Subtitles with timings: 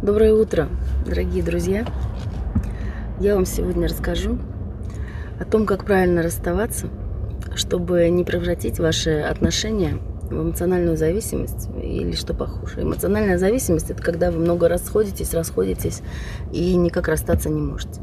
[0.00, 0.68] Доброе утро,
[1.04, 1.84] дорогие друзья!
[3.18, 4.38] Я вам сегодня расскажу
[5.40, 6.86] о том, как правильно расставаться,
[7.56, 9.98] чтобы не превратить ваши отношения
[10.30, 12.82] в эмоциональную зависимость или что похуже.
[12.82, 16.02] Эмоциональная зависимость– это когда вы много расходитесь, расходитесь
[16.52, 18.00] и никак расстаться не можете.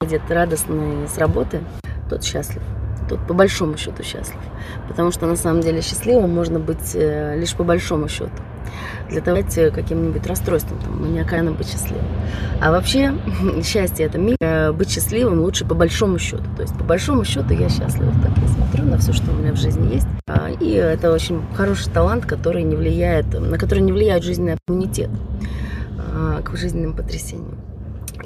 [0.00, 1.58] Идет а, радостный с работы,
[2.08, 2.62] тот счастлив
[3.08, 4.38] тот по большому счету счастлив.
[4.88, 8.30] Потому что на самом деле счастливым можно быть э, лишь по большому счету.
[9.08, 12.04] Для того, каким-нибудь расстройством, там, маниакально быть счастливым.
[12.60, 13.14] А вообще,
[13.64, 14.36] счастье это мир.
[14.40, 16.44] Э, быть счастливым лучше по большому счету.
[16.56, 18.12] То есть, по большому счету я счастлива.
[18.22, 20.06] Так я смотрю на все, что у меня в жизни есть.
[20.26, 25.10] А, и это очень хороший талант, который не влияет, на который не влияет жизненный иммунитет
[25.98, 27.65] а, к жизненным потрясениям.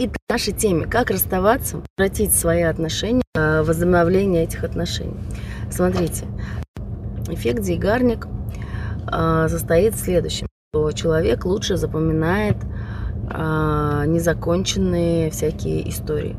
[0.00, 5.20] И к нашей теме, как расставаться, превратить свои отношения в возобновление этих отношений.
[5.70, 6.24] Смотрите,
[7.28, 8.26] эффект Зейгарник
[9.06, 12.56] а, состоит в следующем, что человек лучше запоминает
[13.28, 16.34] а, незаконченные всякие истории.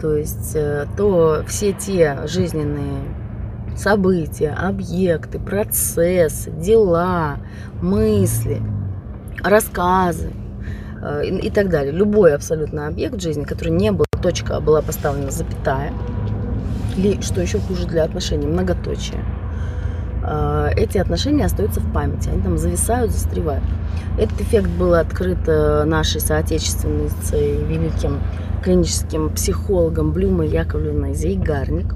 [0.00, 3.04] То есть э, то все те жизненные
[3.76, 7.36] события, объекты, процессы, дела,
[7.80, 8.60] мысли,
[9.44, 10.32] рассказы,
[11.24, 11.92] и, так далее.
[11.92, 15.92] Любой абсолютно объект жизни, который не был точка, а была поставлена запятая,
[16.96, 19.22] или, что еще хуже для отношений, многоточие,
[20.24, 23.64] э, эти отношения остаются в памяти, они там зависают, застревают.
[24.18, 28.20] Этот эффект был открыт э, нашей соотечественницей, великим
[28.64, 31.94] клиническим психологом Блюмой Яковлевной Зейгарник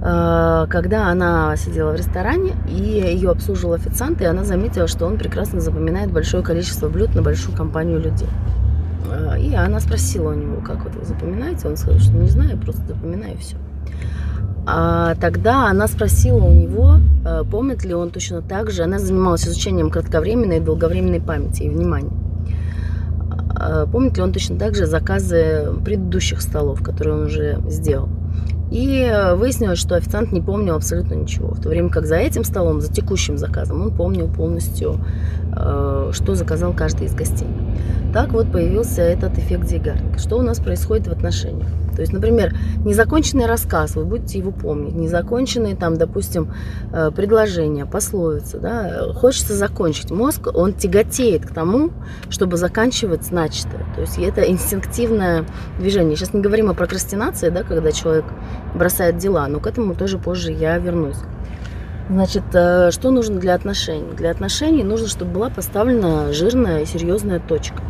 [0.00, 5.60] когда она сидела в ресторане, и ее обслуживал официант, и она заметила, что он прекрасно
[5.60, 8.28] запоминает большое количество блюд на большую компанию людей.
[9.10, 11.68] Э, и она спросила у него, как вот вы запоминаете?
[11.68, 13.56] Он сказал, что не знаю, просто запоминаю все.
[14.66, 18.82] А тогда она спросила у него, э, помнит ли он точно так же.
[18.82, 22.12] Она занималась изучением кратковременной и долговременной памяти и внимания.
[23.92, 28.08] Помнит ли он точно так же заказы предыдущих столов, которые он уже сделал?
[28.70, 31.48] И выяснилось, что официант не помнил абсолютно ничего.
[31.48, 35.00] В то время как за этим столом, за текущим заказом, он помнил полностью,
[35.54, 37.48] э, что заказал каждый из гостей.
[38.12, 40.18] Так вот появился этот эффект Зейгарника.
[40.18, 41.68] Что у нас происходит в отношениях?
[41.94, 46.52] То есть, например, незаконченный рассказ, вы будете его помнить, незаконченные там, допустим,
[46.92, 50.10] э, предложения, пословицы, да, хочется закончить.
[50.10, 51.90] Мозг, он тяготеет к тому,
[52.30, 53.84] чтобы заканчивать начатое.
[53.94, 55.44] То есть это инстинктивное
[55.78, 56.16] движение.
[56.16, 58.24] Сейчас не говорим о прокрастинации, да, когда человек
[58.74, 61.18] бросает дела, но к этому тоже позже я вернусь.
[62.10, 64.12] Значит, э, что нужно для отношений?
[64.16, 67.82] Для отношений нужно, чтобы была поставлена жирная, серьезная точка.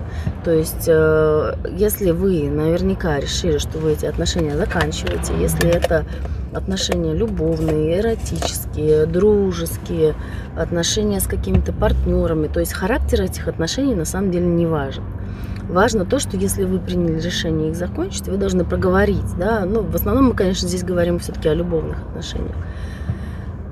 [0.45, 6.05] То есть, э, если вы наверняка решили, что вы эти отношения заканчиваете, если это
[6.53, 10.15] отношения любовные, эротические, дружеские,
[10.55, 15.05] отношения с какими-то партнерами, то есть характер этих отношений на самом деле не важен.
[15.71, 19.95] Важно то, что если вы приняли решение их закончить, вы должны проговорить, да, ну, в
[19.95, 22.57] основном мы, конечно, здесь говорим все-таки о любовных отношениях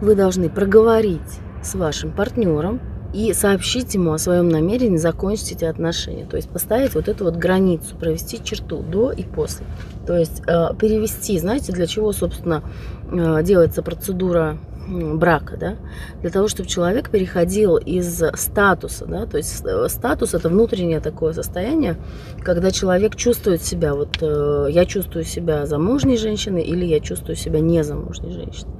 [0.00, 1.20] вы должны проговорить
[1.62, 2.80] с вашим партнером
[3.12, 6.26] и сообщить ему о своем намерении закончить эти отношения.
[6.26, 9.66] То есть поставить вот эту вот границу, провести черту до и после.
[10.06, 12.62] То есть э, перевести, знаете, для чего, собственно,
[13.10, 15.76] э, делается процедура брака, да,
[16.20, 21.32] для того, чтобы человек переходил из статуса, да, то есть э, статус это внутреннее такое
[21.32, 21.96] состояние,
[22.42, 27.60] когда человек чувствует себя, вот э, я чувствую себя замужней женщиной или я чувствую себя
[27.60, 28.72] незамужней женщиной.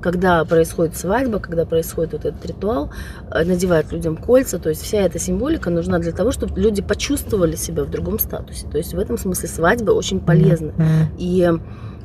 [0.00, 2.92] Когда происходит свадьба, когда происходит вот этот ритуал,
[3.30, 7.56] э, надевают людям кольца, то есть вся эта символика нужна для того, чтобы люди почувствовали
[7.56, 8.68] себя в другом статусе.
[8.68, 10.72] То есть в этом смысле свадьба очень полезна
[11.18, 11.52] и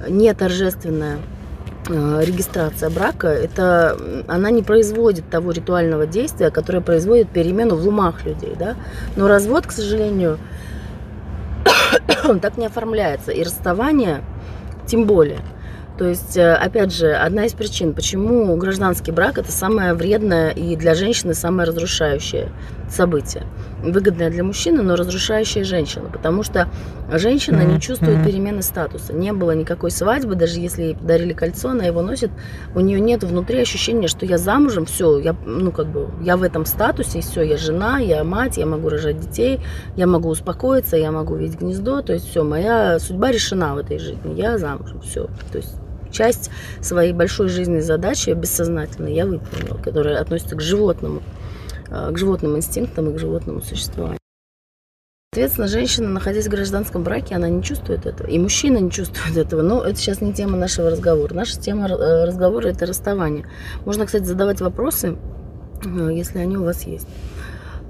[0.10, 1.20] не торжественная
[1.88, 3.97] регистрация брака, это
[4.28, 8.75] она не производит того ритуального действия, которое производит перемену в умах людей, да.
[9.16, 10.38] Но развод, к сожалению,
[12.41, 14.22] так не оформляется, и расставание
[14.86, 15.40] тем более.
[15.97, 20.76] То есть, э, опять же, одна из причин, почему гражданский брак это самое вредное и
[20.76, 22.50] для женщины самое разрушающее
[22.90, 23.44] событие.
[23.84, 26.10] Выгодное для мужчины, но разрушающее женщину.
[26.12, 26.70] Потому что
[27.12, 29.14] женщина не чувствует перемены статуса.
[29.14, 32.32] Не было никакой свадьбы, даже если ей подарили кольцо, она его носит,
[32.76, 36.44] у нее нет внутри ощущения, что я замужем, все, я, ну, как бы, я в
[36.44, 39.60] этом статусе, и все, я жена, я мать, я могу рожать детей,
[39.96, 43.98] я могу успокоиться, я могу видеть гнездо, то есть все, моя судьба решена в этой
[43.98, 45.28] жизни, я замужем, все.
[45.52, 45.76] То есть
[46.12, 46.52] часть
[46.82, 51.22] своей большой жизненной задачи бессознательной я выполнила, которая относится к животному,
[51.91, 54.17] к животным инстинктам и к животному существованию.
[55.34, 58.28] Соответственно, женщина, находясь в гражданском браке, она не чувствует этого.
[58.28, 59.61] И мужчина не чувствует этого.
[59.61, 61.34] Но это сейчас не тема нашего разговора.
[61.34, 63.46] Наша тема э, разговора– это расставание.
[63.85, 65.17] Можно, кстати, задавать вопросы
[65.84, 67.08] если они у вас есть.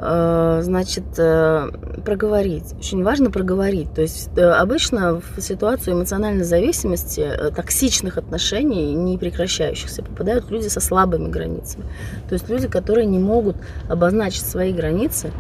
[0.03, 1.69] Э, значит, э,
[2.03, 2.73] проговорить.
[2.79, 3.93] Очень важно проговорить.
[3.93, 10.79] То есть э, обычно в ситуацию эмоциональной зависимости, токсичных отношений, не прекращающихся, попадают люди со
[10.79, 11.85] слабыми границами.
[12.27, 13.57] То есть люди, которые не могут
[13.89, 15.31] обозначить свои границы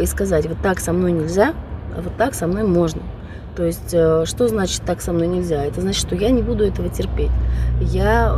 [0.00, 1.54] и сказать, вот так со мной нельзя,
[1.96, 3.02] а вот так со мной можно.
[3.56, 5.62] То есть, что значит так со мной нельзя?
[5.64, 7.30] Это значит, что я не буду этого терпеть.
[7.80, 8.34] Я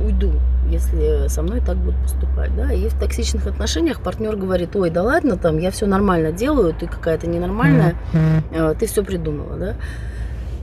[0.00, 0.32] уйду
[0.72, 5.02] если со мной так будут поступать, да, и в токсичных отношениях партнер говорит, ой, да
[5.02, 8.76] ладно, там, я все нормально делаю, ты какая-то ненормальная, mm-hmm.
[8.78, 9.76] ты все придумала, да,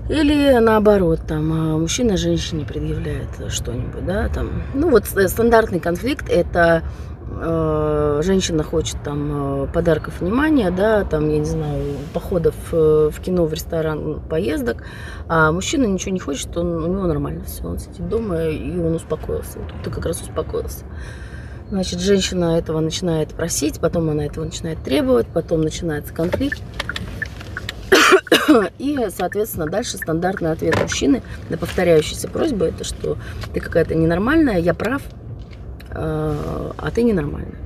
[0.10, 6.30] или наоборот, там, а, мужчина женщине предъявляет что-нибудь, да, там, ну вот э, стандартный конфликт
[6.30, 6.84] это
[8.22, 13.46] женщина хочет там э, подарков внимания, да, там, я не знаю, походов э, в кино,
[13.46, 14.84] в ресторан, поездок,
[15.28, 18.96] а мужчина ничего не хочет, он, у него нормально все, он сидит дома и он
[18.96, 19.60] успокоился.
[19.60, 20.86] Вот тут как раз успокоился.
[21.70, 26.62] Значит, женщина этого начинает просить, потом она этого начинает требовать, потом начинается конфликт.
[28.80, 33.18] И, соответственно, дальше стандартный ответ мужчины на повторяющиеся просьбы, это что
[33.54, 35.29] ты какая-то ненормальная, я прав, Э,
[35.92, 37.58] а ты ненормальная.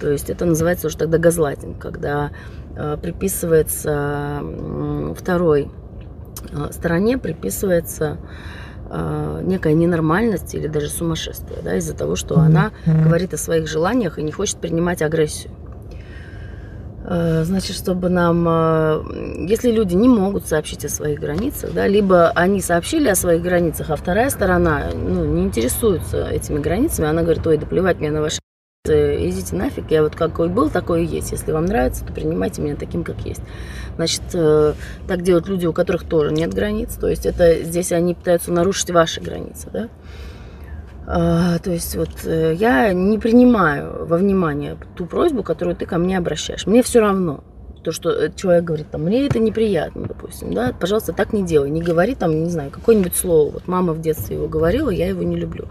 [0.00, 2.30] То есть это называется уже тогда газлайтинг, когда
[2.76, 4.42] э, приписывается
[5.16, 5.70] второй
[6.52, 8.18] э, стороне приписывается
[9.42, 14.22] некая ненормальность или даже сумасшествие, да, из-за того, что она говорит о своих желаниях и
[14.22, 15.50] не хочет принимать агрессию.
[17.08, 23.08] Значит, чтобы нам, если люди не могут сообщить о своих границах, да, либо они сообщили
[23.08, 27.66] о своих границах, а вторая сторона ну, не интересуется этими границами, она говорит, ой, да
[27.66, 28.40] плевать мне на ваши
[28.88, 31.32] идите нафиг, я вот какой был, такой и есть.
[31.32, 33.42] Если вам нравится, то принимайте меня таким, как есть.
[33.96, 34.74] Значит, э,
[35.08, 36.94] так делают люди, у которых тоже нет границ.
[36.94, 39.88] То есть это здесь они пытаются нарушить ваши границы, да.
[41.08, 45.98] А, то есть вот э, я не принимаю во внимание ту просьбу, которую ты ко
[45.98, 46.66] мне обращаешь.
[46.66, 47.44] Мне все равно
[47.86, 51.70] то, что э, человек говорит, там, мне это неприятно, допустим, да, пожалуйста, так не делай,
[51.70, 55.22] не говори там, не знаю, какое-нибудь слово, вот мама в детстве его говорила, я его
[55.22, 55.66] не люблю.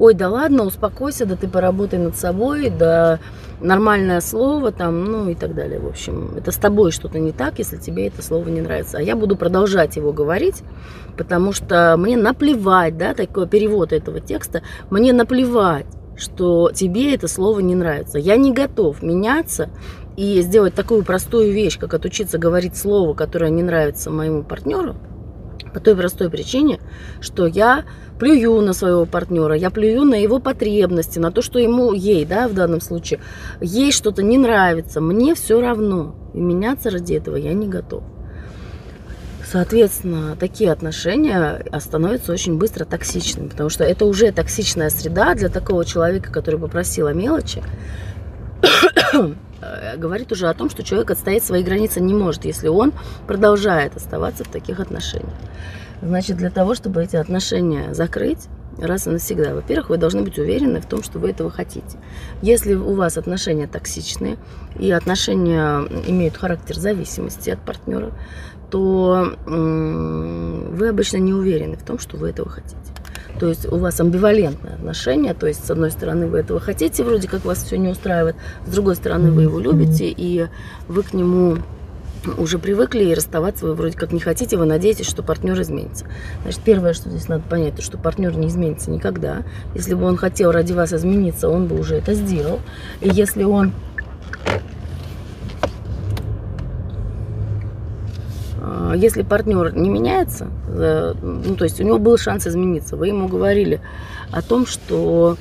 [0.00, 3.20] Ой, да ладно, успокойся, да ты поработай над собой, да
[3.60, 7.60] нормальное слово там, ну и так далее, в общем, это с тобой что-то не так,
[7.60, 10.64] если тебе это слово не нравится, а я буду продолжать его говорить,
[11.16, 17.60] потому что мне наплевать, да, такой перевод этого текста, мне наплевать, что тебе это слово
[17.60, 18.18] не нравится.
[18.18, 19.70] Я не готов меняться
[20.20, 24.96] и сделать такую простую вещь, как отучиться говорить слово, которое не нравится моему партнеру,
[25.72, 26.78] по той простой причине,
[27.22, 27.86] что я
[28.18, 32.48] плюю на своего партнера, я плюю на его потребности, на то, что ему, ей, да,
[32.48, 33.20] в данном случае,
[33.62, 36.14] ей что-то не нравится, мне все равно.
[36.34, 38.02] И меняться ради этого я не готов.
[39.50, 45.86] Соответственно, такие отношения становятся очень быстро токсичными, потому что это уже токсичная среда для такого
[45.86, 47.62] человека, который попросил о мелочи.
[49.60, 52.92] Э, говорит уже о том, что человек отстоять свои границы не может, если он
[53.26, 55.34] продолжает оставаться в таких отношениях.
[56.02, 58.48] Значит, для того, чтобы эти отношения закрыть,
[58.78, 59.54] раз и навсегда.
[59.54, 61.98] Во-первых, вы должны быть уверены в том, что вы этого хотите.
[62.40, 64.38] Если у вас отношения токсичные
[64.78, 68.12] и отношения имеют характер зависимости от партнера,
[68.70, 72.76] то вы обычно не уверены в том, что вы этого хотите.
[73.40, 77.26] То есть у вас амбивалентное отношение, то есть с одной стороны вы этого хотите, вроде
[77.26, 80.46] как вас все не устраивает, с другой стороны вы его любите, и
[80.88, 81.56] вы к нему
[82.36, 86.04] уже привыкли и расставаться вы вроде как не хотите, вы надеетесь, что партнер изменится.
[86.42, 89.42] Значит, первое, что здесь надо понять, то, что партнер не изменится никогда.
[89.74, 92.60] Если бы он хотел ради вас измениться, он бы уже это сделал.
[93.00, 93.72] И если он
[98.94, 103.28] если партнер не меняется, э, ну, то есть у него был шанс измениться, вы ему
[103.28, 103.80] говорили
[104.30, 105.36] о том, что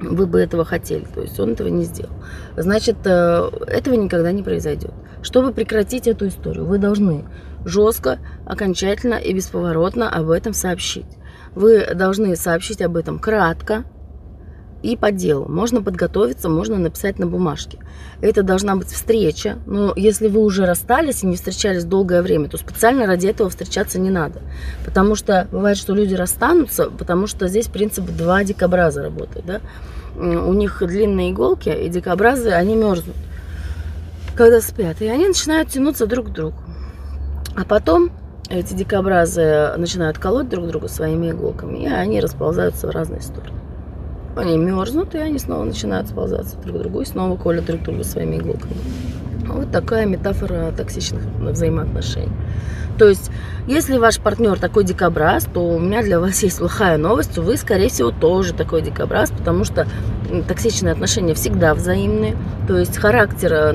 [0.00, 2.12] вы бы этого хотели, то есть он этого не сделал.
[2.56, 4.92] Значит, э, этого никогда не произойдет.
[5.22, 7.24] Чтобы прекратить эту историю, вы должны
[7.64, 11.06] жестко, окончательно и бесповоротно об этом сообщить.
[11.54, 13.84] Вы должны сообщить об этом кратко,
[14.82, 15.46] и по делу.
[15.48, 17.78] Можно подготовиться, можно написать на бумажке.
[18.20, 19.58] Это должна быть встреча.
[19.66, 23.98] Но если вы уже расстались и не встречались долгое время, то специально ради этого встречаться
[23.98, 24.40] не надо.
[24.84, 29.44] Потому что бывает, что люди расстанутся, потому что здесь принцип два дикобраза работает.
[29.46, 29.60] Да?
[30.16, 33.16] У них длинные иголки, и дикобразы, они мерзнут,
[34.34, 35.00] когда спят.
[35.00, 36.56] И они начинают тянуться друг к другу.
[37.56, 38.10] А потом
[38.48, 43.59] эти дикобразы начинают колоть друг друга своими иголками, и они расползаются в разные стороны.
[44.36, 48.04] Они мерзнут, и они снова начинают сползаться друг к другу и снова колят друг друга
[48.04, 48.74] своими иголками.
[49.52, 52.32] Вот такая метафора токсичных взаимоотношений.
[53.00, 53.30] То есть,
[53.66, 57.38] если ваш партнер такой дикобраз, то у меня для вас есть плохая новость.
[57.38, 59.86] Вы, скорее всего, тоже такой дикобраз, потому что
[60.46, 62.36] токсичные отношения всегда взаимные.
[62.68, 63.72] То есть характер э,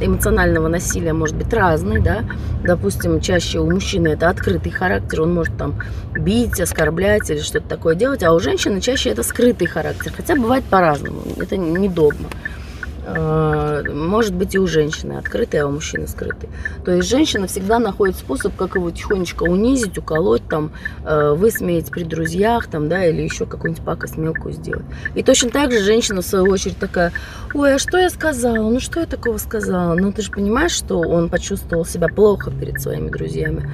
[0.00, 2.24] эмоционального насилия может быть разный, да.
[2.64, 5.78] Допустим, чаще у мужчины это открытый характер, он может там
[6.14, 10.12] бить, оскорблять или что-то такое делать, а у женщины чаще это скрытый характер.
[10.16, 12.28] Хотя бывает по-разному, это не догма.
[12.30, 12.61] Э,
[13.04, 16.48] может быть и у женщины открытый, а у мужчины скрытый.
[16.84, 20.72] То есть женщина всегда находит способ, как его тихонечко унизить, уколоть, там,
[21.04, 24.84] э, высмеять при друзьях, там, да, или еще какую-нибудь пакость мелкую сделать.
[25.14, 27.12] И точно так же женщина, в свою очередь, такая,
[27.54, 28.70] ой, а что я сказала?
[28.70, 29.94] Ну, что я такого сказала?
[29.94, 33.68] Ну, ты же понимаешь, что он почувствовал себя плохо перед своими друзьями.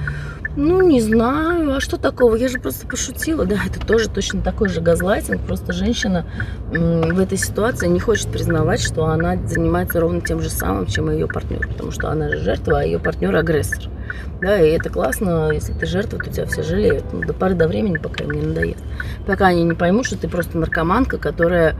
[0.61, 2.35] Ну, не знаю, а что такого?
[2.35, 3.45] Я же просто пошутила.
[3.45, 5.39] Да, это тоже точно такой же газлайтинг.
[5.41, 6.25] Просто женщина
[6.69, 11.27] в этой ситуации не хочет признавать, что она занимается ровно тем же самым, чем ее
[11.27, 11.65] партнер.
[11.65, 13.85] Потому что она же жертва, а ее партнер агрессор.
[14.41, 17.05] Да, и это классно, если ты жертва, то тебя все жалеют.
[17.13, 18.83] Ну, до поры до времени, пока им не надоест.
[19.25, 21.77] Пока они не поймут, что ты просто наркоманка, которая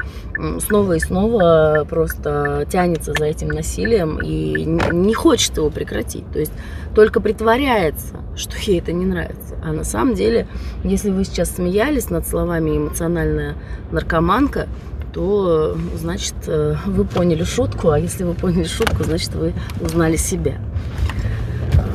[0.60, 6.30] снова и снова просто тянется за этим насилием и не хочет его прекратить.
[6.32, 6.54] То есть
[6.96, 9.56] только притворяется, что ей это не нравится.
[9.64, 10.48] А на самом деле,
[10.84, 13.56] если вы сейчас смеялись над словами эмоциональная
[13.92, 14.68] наркоманка,
[15.14, 20.60] то значит э, вы поняли шутку, а если вы поняли шутку, значит вы узнали себя.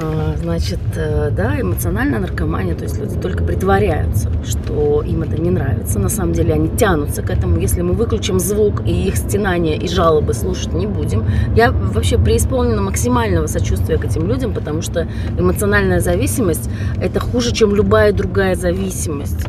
[0.04, 5.50] А, значит, э, да, эмоциональная наркомания, то есть люди только притворяются, что им это не
[5.50, 5.98] нравится.
[5.98, 7.58] На самом деле они тянутся к этому.
[7.58, 11.24] Если мы выключим звук и их стенания и жалобы слушать не будем,
[11.56, 15.08] я вообще преисполнена максимального сочувствия к этим людям, потому что
[15.38, 16.68] эмоциональная зависимость–
[17.00, 19.46] это хуже, чем любая другая зависимость.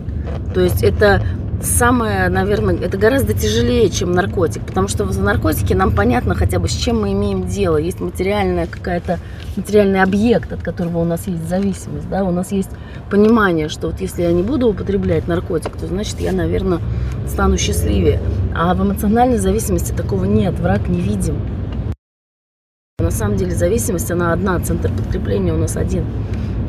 [0.53, 1.21] То есть это
[1.61, 6.67] самое, наверное, это гораздо тяжелее, чем наркотик, потому что в наркотике нам понятно хотя бы,
[6.67, 7.77] с чем мы имеем дело.
[7.77, 9.19] Есть материальная какая-то,
[9.55, 12.69] материальный объект, от которого у нас есть зависимость, да, у нас есть
[13.09, 16.79] понимание, что вот если я не буду употреблять наркотик, то значит я, наверное,
[17.27, 18.19] стану счастливее.
[18.55, 21.39] А в эмоциональной зависимости такого нет, враг не видим.
[22.99, 26.05] На самом деле зависимость, она одна, центр подкрепления у нас один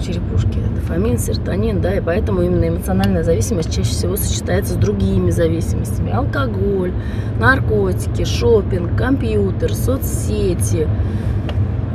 [0.00, 0.58] черепушки.
[0.74, 6.12] Дофамин, серотонин, да, и поэтому именно эмоциональная зависимость чаще всего сочетается с другими зависимостями.
[6.12, 6.92] Алкоголь,
[7.38, 10.88] наркотики, шопинг, компьютер, соцсети,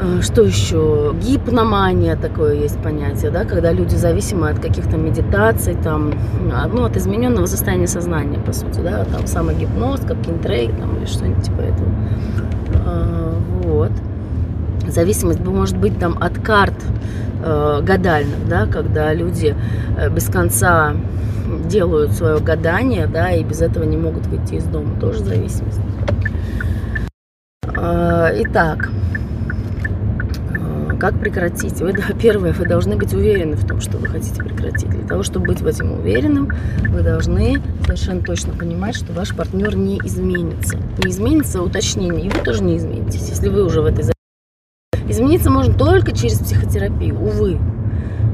[0.02, 1.14] э, что еще?
[1.22, 6.14] Гипномания такое есть понятие, да, когда люди зависимы от каких-то медитаций, там,
[6.74, 11.06] ну, от измененного состояния сознания, по сути, да, там самый гипноз, как кинтрейк, там, или
[11.06, 11.90] что-нибудь типа этого.
[12.86, 13.92] А, вот.
[14.88, 16.76] Зависимость может быть там от карт,
[17.82, 19.56] гадальных, да, когда люди
[19.98, 20.94] э, без конца
[21.68, 25.00] делают свое гадание, да, и без этого не могут выйти из дома.
[25.00, 25.80] Тоже зависимость.
[27.76, 28.90] Э, итак,
[30.54, 31.80] э, как прекратить?
[31.82, 34.90] Вы, да, первое, вы должны быть уверены в том, что вы хотите прекратить.
[34.90, 36.52] Для того, чтобы быть в этом уверенным,
[36.90, 40.78] вы должны совершенно точно понимать, что ваш партнер не изменится.
[41.04, 44.04] Не изменится уточнение, и вы тоже не изменитесь, если вы уже в этой
[45.12, 47.60] Измениться можно только через психотерапию, увы.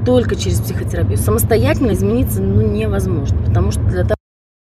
[0.05, 1.17] Только через психотерапию.
[1.17, 3.35] Самостоятельно измениться ну, невозможно.
[3.47, 4.15] Потому что для того,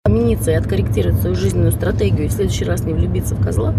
[0.05, 3.73] чтобы измениться и откорректировать свою жизненную стратегию и в следующий раз не влюбиться в козла,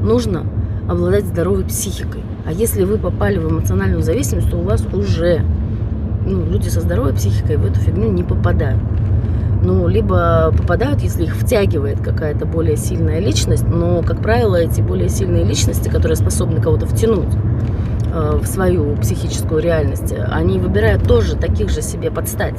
[0.00, 0.46] нужно
[0.88, 2.22] обладать здоровой психикой.
[2.46, 5.42] А если вы попали в эмоциональную зависимость, то у вас уже
[6.24, 8.80] ну, люди со здоровой психикой в эту фигню не попадают.
[9.66, 15.08] Ну, либо попадают, если их втягивает какая-то более сильная личность, но, как правило, эти более
[15.08, 17.34] сильные личности, которые способны кого-то втянуть,
[18.16, 22.58] Э, в свою психическую реальность, они выбирают тоже таких же себе подстать.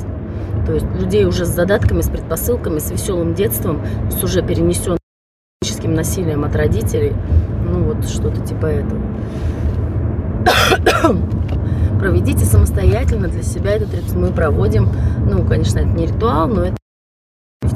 [0.68, 5.00] То есть людей уже с задатками, с предпосылками, с веселым детством, с уже перенесенным
[5.62, 7.14] психическим насилием от родителей.
[7.66, 9.02] Ну вот что-то типа этого.
[12.00, 14.20] Проведите самостоятельно для себя этот ритуал.
[14.20, 14.90] Мы проводим,
[15.28, 16.78] ну, конечно, это не ритуал, но это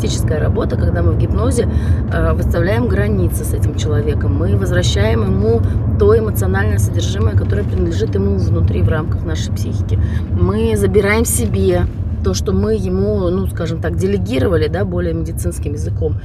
[0.01, 1.67] терапевтическая работа, когда мы в гипнозе
[2.11, 4.35] э, выставляем границы с этим человеком.
[4.35, 5.61] Мы возвращаем ему
[5.99, 9.99] то эмоциональное содержимое, которое принадлежит ему внутри, в рамках нашей психики.
[10.31, 11.83] Мы забираем себе
[12.23, 16.19] то, что мы ему, ну, скажем так, делегировали, да, более медицинским языком,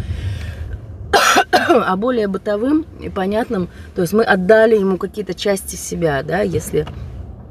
[1.52, 6.86] а более бытовым и понятным, то есть мы отдали ему какие-то части себя, да, если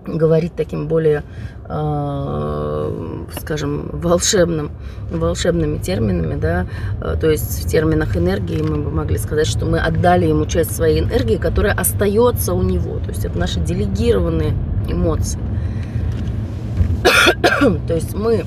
[0.06, 1.24] говорить таким более,
[3.40, 4.72] скажем, волшебным,
[5.10, 6.68] волшебными терминами, да,
[7.02, 10.76] э, то есть в терминах энергии мы бы могли сказать, что мы отдали ему часть
[10.76, 14.54] своей энергии, которая остается у него, то есть это наши делегированные
[14.88, 15.40] эмоции.
[17.88, 18.46] то есть мы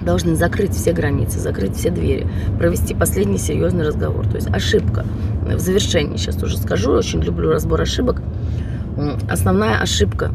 [0.00, 2.26] должны закрыть все границы, закрыть все двери,
[2.58, 4.26] провести последний серьезный разговор.
[4.28, 5.04] То есть ошибка.
[5.42, 8.22] В завершении сейчас уже скажу, очень люблю разбор ошибок.
[9.28, 10.30] основная ошибка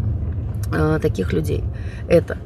[0.72, 1.64] э, таких людей
[2.08, 2.38] это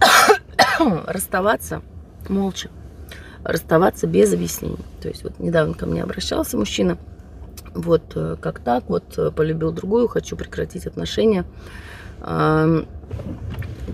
[1.06, 1.82] расставаться
[2.28, 2.68] молча,
[3.44, 4.78] расставаться без объяснений.
[5.00, 6.98] То есть вот недавно ко мне обращался мужчина,
[7.74, 11.44] вот э, как так, вот э, полюбил другую, хочу прекратить отношения.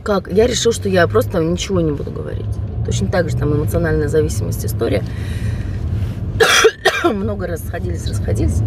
[0.03, 0.33] Как?
[0.33, 2.47] Я решил, что я просто ничего не буду говорить.
[2.85, 5.05] Точно так же там эмоциональная зависимость история.
[7.05, 8.63] Много раз сходились, расходились.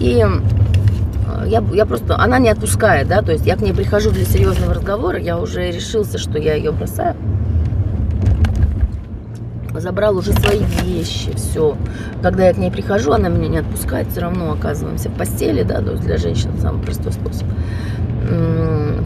[0.00, 0.24] И
[1.46, 4.74] я, я просто, она не отпускает, да, то есть я к ней прихожу для серьезного
[4.74, 7.16] разговора, я уже решился, что я ее бросаю.
[9.74, 11.76] Забрал уже свои вещи, все.
[12.22, 15.80] Когда я к ней прихожу, она меня не отпускает, все равно оказываемся в постели, да,
[15.80, 17.46] то есть для женщин самый простой способ.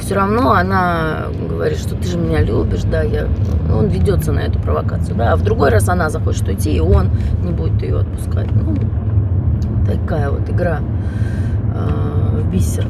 [0.01, 3.29] Все равно она говорит, что ты же меня любишь, да, я,
[3.73, 7.11] он ведется на эту провокацию, да, а в другой раз она захочет уйти, и он
[7.43, 8.49] не будет ее отпускать.
[8.51, 8.77] Ну,
[9.87, 11.36] такая вот игра э,
[12.37, 12.87] в бисер.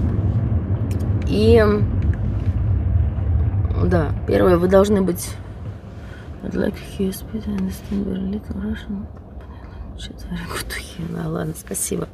[1.29, 1.63] И
[3.85, 5.31] да, первое, вы должны быть
[6.43, 6.75] like.
[11.15, 12.09] Да, ладно, спасибо.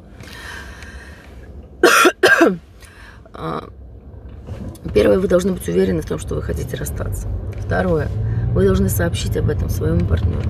[4.93, 7.27] Первое, вы должны быть уверены в том, что вы хотите расстаться.
[7.59, 8.09] Второе,
[8.53, 10.49] вы должны сообщить об этом своему партнеру.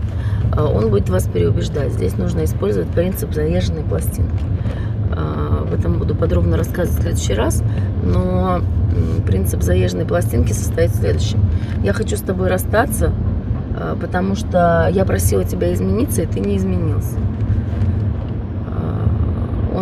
[0.56, 1.94] А, он будет вас переубеждать.
[1.94, 4.44] Здесь нужно использовать принцип заезженной пластинки.
[5.74, 7.64] Об этом буду подробно рассказывать в следующий раз.
[8.04, 8.62] Но
[9.26, 11.40] принцип заезженной пластинки состоит в следующем.
[11.84, 13.12] Я хочу с тобой расстаться,
[13.76, 17.18] а, потому что я просила тебя измениться, и ты не изменился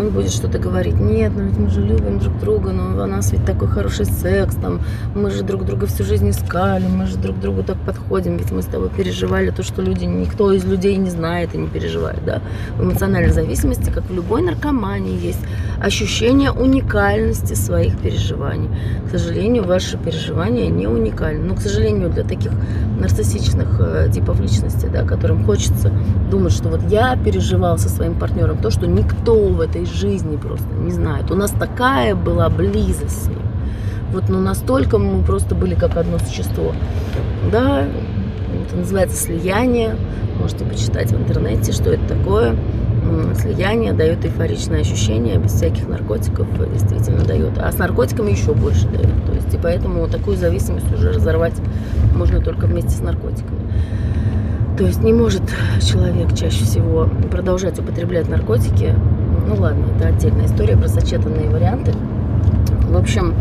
[0.02, 3.32] он будет что-то говорить, нет, ну ведь мы же любим друг друга, ну у нас
[3.32, 4.82] ведь такой хороший секс, там,
[5.16, 8.62] мы же друг друга всю жизнь искали, мы же друг другу так подходим, ведь мы
[8.62, 12.42] с тобой переживали то, что люди, никто из людей не знает и не переживает, да.
[12.78, 15.42] В эмоциональной зависимости, как в любой наркомании, есть
[15.82, 18.70] ощущение уникальности своих переживаний.
[19.08, 21.44] К сожалению, ваши переживания не уникальны.
[21.44, 22.52] Но, к сожалению, для таких
[23.00, 25.92] нарциссичных э, типов личности, да, которым хочется
[26.30, 30.68] думать, что вот я переживал со своим партнером то, что никто в этой жизни просто
[30.74, 31.32] не знают.
[31.32, 33.42] У нас такая была близость с ним.
[34.12, 36.74] Вот, ну, настолько мы просто были как одно существо.
[37.52, 37.86] Да,
[38.66, 39.96] это называется слияние.
[40.40, 42.56] Можете почитать в интернете, что это такое.
[43.36, 47.58] Слияние дает эйфоричное ощущение, без всяких наркотиков действительно дает.
[47.58, 49.26] А с наркотиками еще больше дает.
[49.26, 51.56] То есть, и поэтому такую зависимость уже разорвать
[52.16, 53.60] можно только вместе с наркотиками.
[54.78, 55.44] То есть не может
[55.82, 58.96] человек чаще всего продолжать употреблять наркотики
[59.52, 61.92] ну ладно, это отдельная история про сочетанные варианты.
[62.88, 63.34] В общем,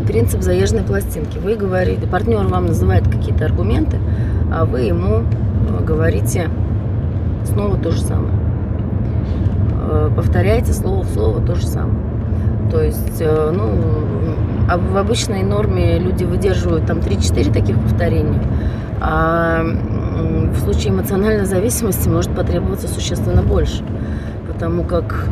[0.00, 1.36] э, принцип заезженной пластинки.
[1.36, 3.98] Вы говорите, партнер вам называет какие-то аргументы,
[4.50, 6.48] а вы ему э, говорите
[7.44, 8.32] снова то же самое.
[9.82, 11.98] Э, повторяете слово в слово то же самое.
[12.70, 13.68] То есть, ну,
[14.70, 18.40] а в обычной норме люди выдерживают там 3-4 таких повторения,
[19.04, 23.82] а в случае эмоциональной зависимости может потребоваться существенно больше,
[24.46, 25.26] потому как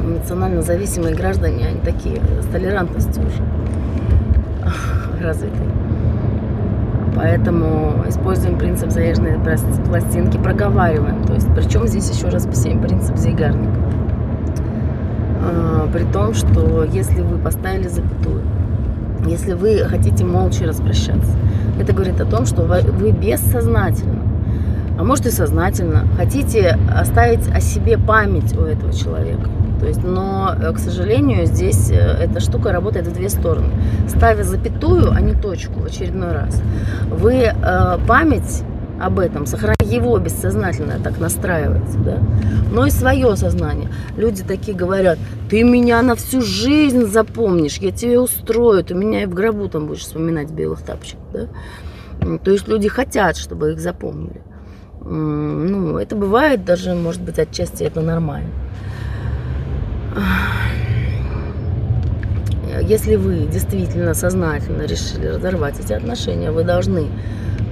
[0.00, 3.42] эмоционально зависимые граждане, они такие с толерантностью уже
[5.20, 5.56] развиты.
[7.16, 9.40] Поэтому используем принцип заезженной
[9.84, 11.24] пластинки, проговариваем.
[11.24, 13.80] То есть, причем здесь еще раз посеем принцип Зейгарника.
[15.42, 18.42] А, при том, что если вы поставили запятую,
[19.26, 21.32] если вы хотите молча распрощаться,
[21.78, 24.22] это говорит о том, что вы бессознательно,
[24.98, 29.48] а может и сознательно, хотите оставить о себе память у этого человека.
[29.78, 33.68] То есть, но, э, к сожалению, здесь э, эта штука работает в две стороны.
[34.08, 36.60] Ставя запятую, а не точку в очередной раз,
[37.08, 38.64] вы э, память
[39.00, 42.18] об этом, сохраняя его бессознательно так настраивается, да,
[42.72, 43.88] но и свое сознание.
[44.16, 45.18] Люди такие говорят,
[45.50, 49.86] ты меня на всю жизнь запомнишь, я тебе устрою, ты меня и в гробу там
[49.86, 51.48] будешь вспоминать белых тапочках, да.
[52.38, 54.42] То есть люди хотят, чтобы их запомнили.
[55.00, 58.50] Ну, это бывает даже, может быть, отчасти это нормально.
[62.82, 67.08] Если вы действительно сознательно решили разорвать эти отношения, вы должны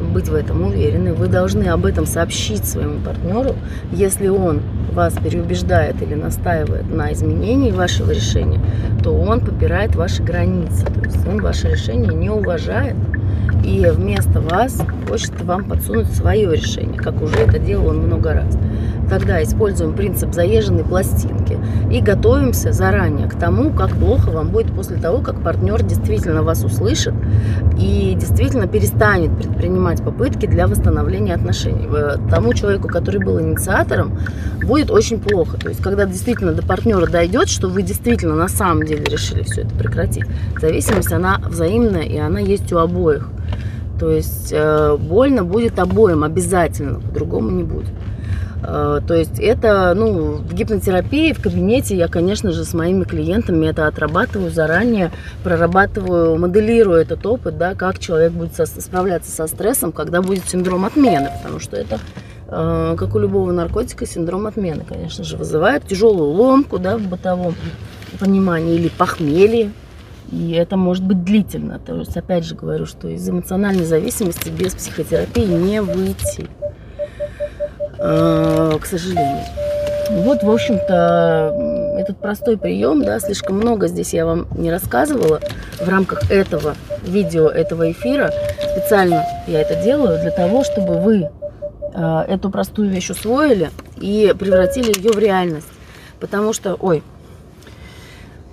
[0.06, 3.54] быть в этом уверены, вы должны об этом сообщить своему партнеру.
[3.92, 8.60] Если он вас переубеждает или настаивает на изменении вашего решения,
[9.02, 10.86] то он попирает ваши границы.
[10.86, 12.96] То есть он ваше решение не уважает
[13.64, 18.56] и вместо вас хочет вам подсунуть свое решение, как уже это делал он много раз.
[19.08, 21.58] Тогда используем принцип заезженной пластинки
[21.90, 26.64] и готовимся заранее к тому, как плохо вам будет после того, как партнер действительно вас
[26.64, 27.14] услышит
[27.78, 31.88] и действительно перестанет предпринимать попытки для восстановления отношений.
[32.30, 34.18] Тому человеку, который был инициатором,
[34.62, 35.58] будет очень плохо.
[35.58, 39.62] То есть, когда действительно до партнера дойдет, что вы действительно на самом деле решили все
[39.62, 40.24] это прекратить,
[40.60, 43.28] зависимость, она взаимная и она есть у обоих.
[43.98, 47.88] То есть э, больно будет обоим обязательно, по-другому не будет.
[48.62, 53.66] Э, то есть это, ну, в гипнотерапии, в кабинете я, конечно же, с моими клиентами
[53.66, 55.10] это отрабатываю заранее,
[55.44, 60.84] прорабатываю, моделирую этот опыт, да, как человек будет со, справляться со стрессом, когда будет синдром
[60.84, 61.98] отмены, потому что это
[62.48, 67.54] э, как у любого наркотика, синдром отмены, конечно же, вызывает тяжелую ломку да, в бытовом
[68.18, 69.70] понимании или похмелье,
[70.32, 71.78] и это может быть длительно.
[71.78, 76.48] То есть, опять же говорю, что из эмоциональной зависимости без психотерапии не выйти,
[77.98, 79.44] к сожалению.
[80.10, 85.40] Вот, в общем-то, этот простой прием, да, слишком много здесь я вам не рассказывала
[85.80, 88.32] в рамках этого видео, этого эфира.
[88.72, 91.28] Специально я это делаю для того, чтобы вы
[91.94, 95.68] э, эту простую вещь усвоили и превратили ее в реальность.
[96.20, 97.02] Потому что, ой,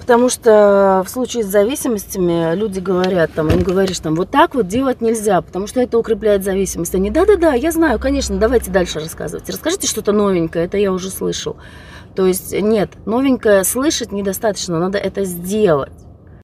[0.04, 4.68] Потому что в случае с зависимостями люди говорят, там, им говоришь, там, вот так вот
[4.68, 6.94] делать нельзя, потому что это укрепляет зависимость.
[6.94, 9.50] Они, да-да-да, я знаю, конечно, давайте дальше рассказывать.
[9.50, 11.56] Расскажите что-то новенькое, это я уже слышал.
[12.18, 15.94] То есть, нет, новенькое слышать недостаточно, надо это сделать.